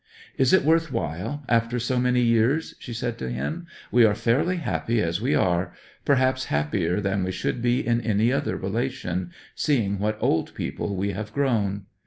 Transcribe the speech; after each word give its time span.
'Is 0.35 0.51
it 0.51 0.65
worth 0.65 0.91
while, 0.91 1.43
after 1.47 1.77
so 1.77 1.99
many 1.99 2.21
years?' 2.21 2.73
she 2.79 2.91
said 2.91 3.19
to 3.19 3.29
him. 3.29 3.67
'We 3.91 4.05
are 4.05 4.15
fairly 4.15 4.57
happy 4.57 4.99
as 4.99 5.21
we 5.21 5.35
are 5.35 5.75
perhaps 6.05 6.45
happier 6.45 6.99
than 6.99 7.23
we 7.23 7.31
should 7.31 7.61
be 7.61 7.85
in 7.85 8.01
any 8.01 8.33
other 8.33 8.57
relation, 8.57 9.29
seeing 9.53 9.99
what 9.99 10.17
old 10.19 10.55
people 10.55 10.95
we 10.95 11.11
have 11.11 11.31
grown. 11.33 11.85